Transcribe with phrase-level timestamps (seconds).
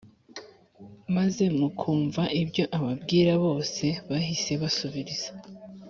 [1.15, 5.31] maze mukumva ibyo ababwira Bose bahise basubiriza